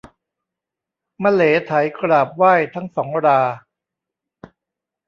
[1.23, 3.41] มะเหลไถกราบไหว้ทั้งสองรา